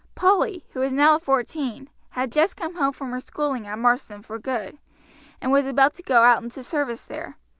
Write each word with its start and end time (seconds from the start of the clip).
Polly, 0.15 0.65
who 0.73 0.79
was 0.79 0.91
now 0.91 1.19
fourteen, 1.19 1.87
had 2.17 2.31
just 2.31 2.57
come 2.57 2.73
home 2.73 2.91
from 2.91 3.11
her 3.11 3.19
schooling 3.19 3.67
at 3.67 3.77
Marsden 3.77 4.23
for 4.23 4.39
good, 4.39 4.79
and 5.39 5.51
was 5.51 5.67
about 5.67 5.93
to 5.93 6.01
go 6.01 6.23
out 6.23 6.41
into 6.41 6.63
service 6.63 7.03
there. 7.05 7.37